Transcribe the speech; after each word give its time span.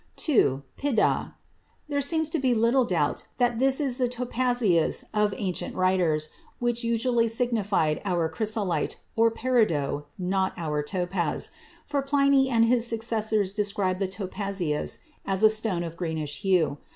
II. 0.27 0.63
Piṭdah. 0.79 0.79
[פַּטְדָה.] 0.95 1.33
There 1.87 2.01
seems 2.01 2.27
to 2.31 2.39
be 2.39 2.55
little 2.55 2.85
doubt 2.85 3.21
that 3.37 3.59
this 3.59 3.79
is 3.79 3.99
the 3.99 4.07
topazius 4.09 5.03
of 5.13 5.31
ancient 5.37 5.75
writers, 5.75 6.29
which 6.57 6.83
usually 6.83 7.27
signified 7.27 8.01
our 8.03 8.27
chrysolite, 8.27 8.95
or 9.15 9.29
peridot, 9.29 10.05
not 10.17 10.53
our 10.57 10.81
topaz; 10.81 11.51
for 11.85 12.01
Pliny 12.01 12.49
and 12.49 12.65
his 12.65 12.87
successors 12.87 13.53
describe 13.53 13.99
the 13.99 14.07
topazius 14.07 14.97
as 15.23 15.43
a 15.43 15.51
stone 15.51 15.83
of 15.83 15.93
a 15.93 15.95
greenish 15.95 16.37
hue. 16.39 16.79